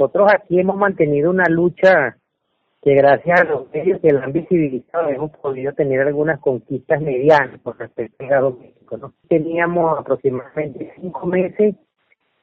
Nosotros 0.00 0.32
aquí 0.32 0.58
hemos 0.58 0.78
mantenido 0.78 1.28
una 1.28 1.44
lucha 1.50 2.16
que 2.80 2.94
gracias 2.94 3.42
a 3.42 3.44
los 3.44 3.70
medios 3.70 4.00
que 4.00 4.10
la 4.10 4.24
han 4.24 4.32
visibilizado 4.32 5.10
hemos 5.10 5.30
podido 5.32 5.74
tener 5.74 6.00
algunas 6.00 6.40
conquistas 6.40 7.02
medianas 7.02 7.60
por 7.60 7.78
respecto 7.78 8.16
al 8.24 8.30
gado 8.30 8.56
México. 8.58 8.96
¿no? 8.96 9.12
Teníamos 9.28 10.00
aproximadamente 10.00 10.90
cinco 10.98 11.26
meses 11.26 11.74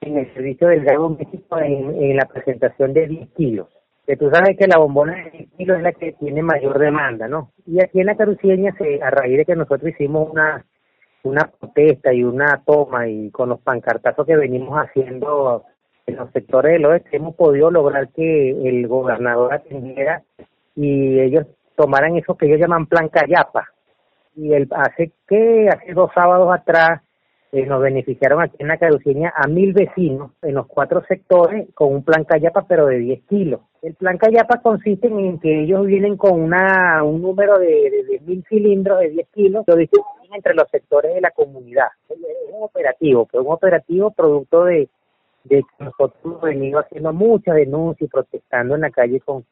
en 0.01 0.17
el 0.17 0.31
servicio 0.35 0.67
del 0.67 0.85
gado 0.85 1.09
México 1.09 1.57
en, 1.57 2.15
la 2.15 2.25
presentación 2.25 2.93
de 2.93 3.07
10 3.07 3.29
kilos. 3.29 3.69
Que 4.05 4.15
tú 4.15 4.29
sabes 4.31 4.55
que 4.55 4.67
la 4.67 4.77
bombona 4.77 5.15
de 5.15 5.31
10 5.31 5.49
kilos 5.57 5.77
es 5.77 5.83
la 5.83 5.93
que 5.93 6.11
tiene 6.11 6.43
mayor 6.43 6.77
demanda, 6.77 7.27
¿no? 7.27 7.53
Y 7.65 7.81
aquí 7.81 8.01
en 8.01 8.05
la 8.05 8.15
carucieña, 8.15 8.75
se, 8.77 9.01
a 9.01 9.09
raíz 9.09 9.35
de 9.35 9.45
que 9.45 9.55
nosotros 9.55 9.91
hicimos 9.91 10.29
una 10.29 10.63
una 11.23 11.51
protesta 11.59 12.13
y 12.13 12.23
una 12.23 12.61
toma 12.65 13.07
y 13.07 13.29
con 13.31 13.49
los 13.49 13.59
pancartazos 13.59 14.25
que 14.25 14.35
venimos 14.35 14.77
haciendo 14.77 15.65
en 16.07 16.15
los 16.15 16.31
sectores 16.31 16.73
del 16.73 16.85
oeste 16.85 17.17
hemos 17.17 17.35
podido 17.35 17.69
lograr 17.69 18.07
que 18.09 18.49
el 18.49 18.87
gobernador 18.87 19.53
atendiera 19.53 20.23
y 20.75 21.19
ellos 21.19 21.45
tomaran 21.75 22.15
eso 22.15 22.35
que 22.35 22.47
ellos 22.47 22.59
llaman 22.59 22.87
plan 22.87 23.09
Cayapa. 23.09 23.67
Y 24.35 24.53
el, 24.53 24.67
hace 24.71 25.11
que 25.27 25.67
hace 25.67 25.93
dos 25.93 26.09
sábados 26.15 26.53
atrás 26.53 27.01
eh, 27.51 27.65
nos 27.65 27.81
beneficiaron 27.81 28.41
aquí 28.41 28.55
en 28.59 28.69
la 28.69 28.77
Caruceña 28.77 29.33
a 29.35 29.47
mil 29.47 29.73
vecinos 29.73 30.31
en 30.41 30.55
los 30.55 30.67
cuatro 30.67 31.03
sectores 31.07 31.67
con 31.73 31.93
un 31.93 32.03
plan 32.03 32.23
Cayapa 32.23 32.65
pero 32.67 32.85
de 32.85 32.99
10 32.99 33.23
kilos. 33.23 33.61
El 33.81 33.95
plan 33.95 34.17
Cayapa 34.17 34.61
consiste 34.61 35.07
en 35.07 35.39
que 35.39 35.63
ellos 35.63 35.85
vienen 35.85 36.15
con 36.15 36.39
una 36.39 37.03
un 37.03 37.21
número 37.21 37.59
de, 37.59 37.67
de, 37.67 38.21
mil 38.25 38.45
cilindros 38.47 38.99
de 38.99 39.09
10 39.09 39.27
kilos, 39.33 39.63
lo 39.67 39.75
distribuyen 39.75 40.35
entre 40.35 40.53
los 40.53 40.69
sectores 40.69 41.13
de 41.13 41.21
la 41.21 41.31
comunidad. 41.31 41.87
Es 42.09 42.17
un 42.53 42.63
operativo, 42.63 43.27
pero 43.29 43.43
un 43.43 43.53
operativo 43.53 44.11
producto 44.11 44.63
de 44.63 44.89
de 45.47 45.63
que 45.63 45.83
nosotros 45.83 46.19
hemos 46.23 46.41
venido 46.41 46.79
haciendo 46.79 47.13
muchas 47.13 47.55
denuncias 47.55 48.07
y 48.07 48.11
protestando 48.11 48.75
en 48.75 48.81
la 48.81 48.91
calle 48.91 49.19
con, 49.21 49.45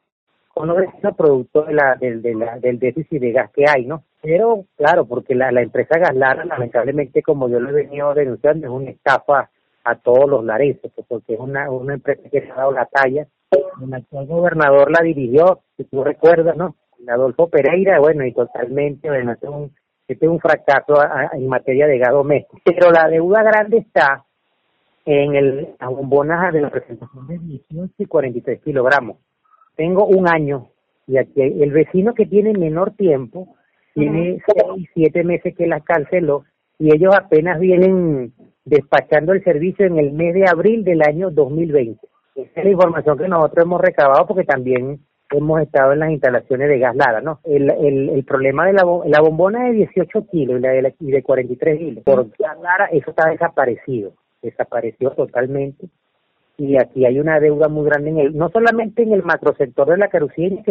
con 0.52 0.68
los 0.68 0.76
vecinos 0.76 1.16
producto 1.16 1.64
de 1.64 1.74
la, 1.74 1.94
del, 1.96 2.22
de 2.22 2.34
la, 2.34 2.58
del 2.58 2.78
déficit 2.78 3.20
de 3.20 3.32
gas 3.32 3.50
que 3.52 3.64
hay, 3.68 3.86
¿no? 3.86 4.04
Pero, 4.22 4.64
claro, 4.76 5.04
porque 5.04 5.34
la, 5.34 5.52
la 5.52 5.62
empresa 5.62 5.98
Gaslara, 5.98 6.44
lamentablemente, 6.44 7.22
como 7.22 7.48
yo 7.48 7.60
lo 7.60 7.70
he 7.70 7.84
venido 7.84 8.12
denunciando, 8.14 8.66
es 8.66 8.72
una 8.72 8.90
estafa 8.90 9.50
a 9.84 9.94
todos 9.96 10.28
los 10.28 10.44
lareses, 10.44 10.90
pues, 10.94 11.06
porque 11.08 11.34
es 11.34 11.40
una, 11.40 11.70
una 11.70 11.94
empresa 11.94 12.28
que 12.30 12.40
se 12.40 12.50
ha 12.50 12.56
dado 12.56 12.72
la 12.72 12.86
talla. 12.86 13.26
El 13.80 13.94
actual 13.94 14.26
gobernador 14.26 14.90
la 14.90 15.04
dirigió, 15.04 15.60
si 15.76 15.84
tú 15.84 16.02
recuerdas, 16.02 16.56
¿no? 16.56 16.74
Adolfo 17.08 17.48
Pereira, 17.48 18.00
bueno, 18.00 18.24
y 18.24 18.32
totalmente, 18.32 19.08
bueno, 19.08 19.32
este 19.32 19.46
es 19.46 19.52
un, 19.52 19.72
este 20.08 20.26
es 20.26 20.30
un 20.30 20.40
fracaso 20.40 20.94
en 21.32 21.46
materia 21.46 21.86
de 21.86 21.98
gas 21.98 22.10
doméstico. 22.10 22.60
Pero 22.64 22.90
la 22.90 23.08
deuda 23.08 23.44
grande 23.44 23.78
está 23.78 24.24
en 25.06 25.36
el, 25.36 25.68
las 25.80 25.90
bombonas 25.90 26.52
de 26.52 26.60
la 26.60 26.70
presentación 26.70 27.28
de 27.28 27.38
18 27.38 27.94
y 27.96 28.06
43 28.06 28.60
kilogramos. 28.62 29.18
Tengo 29.76 30.04
un 30.04 30.28
año 30.28 30.68
y 31.06 31.16
aquí 31.16 31.40
el 31.40 31.70
vecino 31.70 32.12
que 32.12 32.26
tiene 32.26 32.52
menor 32.52 32.92
tiempo 32.92 33.54
tiene 33.94 34.42
6, 34.74 34.88
7 34.94 35.24
meses 35.24 35.54
que 35.56 35.66
la 35.68 35.80
canceló 35.80 36.44
y 36.78 36.94
ellos 36.94 37.14
apenas 37.16 37.60
vienen 37.60 38.34
despachando 38.64 39.32
el 39.32 39.44
servicio 39.44 39.86
en 39.86 39.98
el 39.98 40.12
mes 40.12 40.34
de 40.34 40.44
abril 40.50 40.82
del 40.82 41.02
año 41.02 41.30
2020. 41.30 42.00
Esa 42.34 42.60
es 42.60 42.64
la 42.64 42.70
información 42.70 43.16
que 43.16 43.28
nosotros 43.28 43.64
hemos 43.64 43.80
recabado 43.80 44.26
porque 44.26 44.44
también 44.44 44.98
hemos 45.30 45.60
estado 45.62 45.92
en 45.92 46.00
las 46.00 46.10
instalaciones 46.10 46.68
de 46.68 46.78
gas 46.80 46.96
Lara, 46.96 47.20
¿no? 47.20 47.38
El, 47.44 47.70
el, 47.70 48.08
el 48.10 48.24
problema 48.24 48.66
de 48.66 48.72
la, 48.72 48.82
la 49.06 49.20
bombona 49.20 49.64
de 49.66 49.72
18 49.72 50.26
kilos 50.26 50.58
y 50.58 50.62
la 50.62 50.70
de, 50.70 50.82
la, 50.82 50.92
y 50.98 51.10
de 51.12 51.22
43 51.22 51.78
kilos, 51.78 52.04
por 52.04 52.28
gas 52.36 52.60
Lara, 52.60 52.86
eso 52.86 53.10
está 53.10 53.30
desaparecido 53.30 54.12
desapareció 54.46 55.10
totalmente 55.10 55.88
y 56.58 56.76
aquí 56.78 57.04
hay 57.04 57.18
una 57.18 57.38
deuda 57.38 57.68
muy 57.68 57.84
grande 57.84 58.10
en 58.10 58.18
el, 58.18 58.36
no 58.36 58.48
solamente 58.50 59.02
en 59.02 59.12
el 59.12 59.22
macrosector 59.22 59.88
de 59.88 59.98
la 59.98 60.08
Carucieña, 60.08 60.62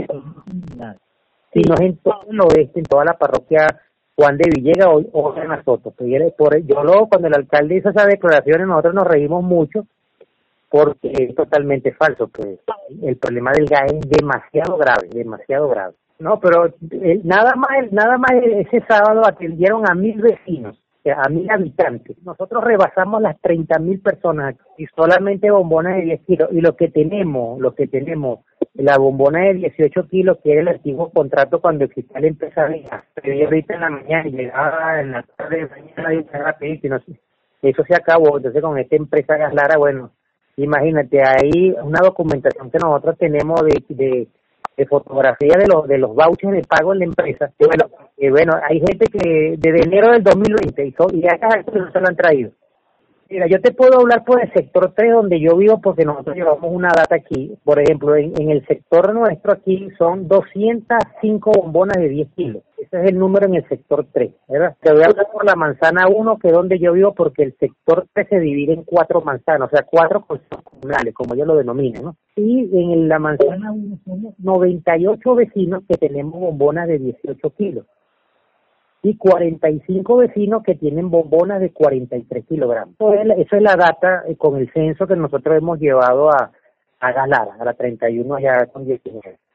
sino 1.53 1.75
en 1.79 1.97
todo 1.97 2.21
el 2.29 2.41
oeste, 2.41 2.79
en 2.79 2.85
toda 2.85 3.05
la 3.05 3.17
parroquia 3.17 3.67
Juan 4.15 4.37
de 4.37 4.49
Villega 4.49 4.89
o, 4.89 4.99
o 5.11 5.37
en 5.37 5.63
Soto. 5.63 5.91
Por, 5.91 6.57
yo 6.65 6.83
luego 6.83 7.07
cuando 7.07 7.27
el 7.27 7.35
alcalde 7.35 7.75
hizo 7.75 7.89
esas 7.89 8.07
declaraciones 8.07 8.67
nosotros 8.67 8.95
nos 8.95 9.07
reímos 9.07 9.43
mucho 9.43 9.85
porque 10.69 11.11
es 11.13 11.35
totalmente 11.35 11.93
falso, 11.93 12.27
pues 12.27 12.59
el 13.01 13.15
problema 13.17 13.51
del 13.51 13.67
gas 13.67 13.93
es 13.93 14.09
demasiado 14.09 14.77
grave, 14.77 15.07
demasiado 15.09 15.69
grave. 15.69 15.93
No, 16.17 16.39
pero 16.39 16.65
eh, 16.91 17.21
nada 17.23 17.53
más 17.55 17.91
nada 17.91 18.17
más 18.17 18.31
ese 18.43 18.81
sábado 18.87 19.21
atendieron 19.25 19.83
a 19.89 19.93
mil 19.93 20.21
vecinos 20.21 20.77
a 21.11 21.29
mil 21.29 21.49
habitantes. 21.49 22.17
Nosotros 22.23 22.63
rebasamos 22.63 23.21
las 23.21 23.39
30 23.41 23.79
mil 23.79 23.99
personas 23.99 24.55
y 24.77 24.85
solamente 24.87 25.51
bombonas 25.51 25.95
de 25.95 26.01
10 26.03 26.21
kilos. 26.25 26.49
Y 26.51 26.61
lo 26.61 26.75
que 26.75 26.89
tenemos, 26.89 27.59
lo 27.59 27.75
que 27.75 27.87
tenemos, 27.87 28.39
la 28.73 28.97
bombona 28.97 29.41
de 29.41 29.53
18 29.55 30.07
kilos, 30.07 30.37
que 30.43 30.51
era 30.51 30.61
el 30.61 30.67
antiguo 30.67 31.09
contrato 31.11 31.61
cuando 31.61 31.85
existía 31.85 32.19
la 32.19 32.27
empresa 32.27 32.67
de 32.67 33.43
ahorita 33.43 33.75
en 33.75 33.81
la 33.81 33.89
mañana 33.89 34.27
y 34.27 34.31
llegaba 34.31 34.99
en 34.99 35.11
la 35.11 35.23
tarde, 35.23 35.69
mañana 35.69 36.13
y 36.13 36.21
rapidito, 36.37 36.87
eso 37.61 37.83
se 37.87 37.95
acabó. 37.95 38.37
Entonces 38.37 38.61
con 38.61 38.77
esta 38.77 38.95
empresa 38.95 39.37
Gaslara, 39.37 39.77
bueno, 39.77 40.11
imagínate, 40.57 41.21
ahí 41.21 41.75
una 41.83 41.99
documentación 42.01 42.69
que 42.69 42.79
nosotros 42.79 43.17
tenemos 43.17 43.61
de, 43.63 43.83
de 43.89 44.27
de 44.77 44.85
fotografía 44.85 45.55
de 45.57 45.67
los 45.67 45.87
de 45.87 45.97
los 45.97 46.15
vouchers 46.15 46.53
de 46.53 46.61
pago 46.63 46.93
en 46.93 46.99
la 46.99 47.05
empresa. 47.05 47.51
Que 47.57 47.65
bueno, 47.65 47.89
bueno, 48.29 48.53
hay 48.63 48.79
gente 48.79 49.05
que 49.07 49.55
desde 49.57 49.83
enero 49.83 50.11
del 50.11 50.23
2020 50.23 50.85
y, 50.85 50.91
son, 50.91 51.15
y 51.15 51.25
a 51.27 51.37
no 51.73 51.91
se 51.91 51.99
lo 51.99 52.07
han 52.07 52.15
traído. 52.15 52.51
Mira, 53.27 53.47
yo 53.47 53.59
te 53.59 53.73
puedo 53.73 53.99
hablar 54.01 54.23
por 54.23 54.39
el 54.39 54.53
sector 54.53 54.93
3 54.95 55.13
donde 55.13 55.39
yo 55.39 55.57
vivo 55.57 55.81
porque 55.81 56.05
nosotros 56.05 56.35
llevamos 56.35 56.71
una 56.71 56.89
data 56.89 57.15
aquí. 57.15 57.57
Por 57.63 57.81
ejemplo, 57.81 58.15
en, 58.15 58.39
en 58.39 58.51
el 58.51 58.65
sector 58.67 59.13
nuestro 59.13 59.53
aquí 59.53 59.89
son 59.97 60.27
205 60.27 61.51
bombonas 61.51 61.97
de 61.97 62.09
10 62.09 62.27
kilos. 62.35 62.63
Es 62.95 63.09
el 63.09 63.17
número 63.17 63.47
en 63.47 63.55
el 63.55 63.67
sector 63.67 64.05
3, 64.11 64.31
¿verdad? 64.47 64.75
Te 64.81 64.91
voy 64.91 65.03
a 65.03 65.05
hablar 65.07 65.27
por 65.31 65.45
la 65.45 65.55
manzana 65.55 66.07
1, 66.07 66.39
que 66.39 66.47
es 66.47 66.53
donde 66.53 66.79
yo 66.79 66.93
vivo, 66.93 67.13
porque 67.13 67.43
el 67.43 67.55
sector 67.57 68.07
3 68.13 68.27
se 68.29 68.39
divide 68.39 68.73
en 68.73 68.83
cuatro 68.83 69.21
manzanas, 69.21 69.67
o 69.67 69.75
sea, 69.75 69.85
cuatro 69.89 70.25
comunales, 70.25 71.13
como 71.13 71.33
ellos 71.33 71.47
lo 71.47 71.55
denominan, 71.55 72.03
¿no? 72.03 72.15
Y 72.35 72.69
en 72.79 73.07
la 73.07 73.19
manzana 73.19 73.71
1 73.71 73.99
somos 74.05 74.33
98 74.39 75.35
vecinos 75.35 75.83
que 75.87 75.97
tenemos 75.97 76.39
bombonas 76.39 76.87
de 76.87 76.99
18 76.99 77.49
kilos 77.51 77.85
y 79.05 79.17
45 79.17 80.17
vecinos 80.17 80.63
que 80.63 80.73
tienen 80.73 81.11
bombonas 81.11 81.61
de 81.61 81.71
43 81.71 82.43
kilogramos. 82.47 82.95
Eso 82.95 83.13
es, 83.13 83.25
la, 83.27 83.33
eso 83.35 83.55
es 83.55 83.61
la 83.61 83.75
data 83.75 84.23
eh, 84.27 84.35
con 84.35 84.57
el 84.57 84.71
censo 84.73 85.05
que 85.05 85.15
nosotros 85.15 85.55
hemos 85.55 85.79
llevado 85.79 86.31
a, 86.31 86.51
a 86.99 87.11
Galara, 87.11 87.55
a 87.59 87.65
la 87.65 87.73
31 87.75 88.35
allá 88.35 88.65
con 88.65 88.83
19. 88.83 89.37